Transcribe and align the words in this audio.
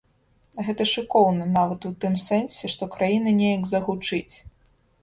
Гэта 0.69 0.87
шыкоўна 0.91 1.47
нават 1.59 1.85
у 1.91 1.91
тым 2.07 2.17
сэнсе, 2.27 2.65
што 2.77 2.83
краіна 2.97 3.39
неяк 3.45 3.73
загучыць. 3.75 4.35